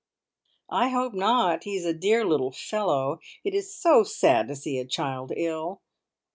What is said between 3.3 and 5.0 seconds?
It is so sad to see a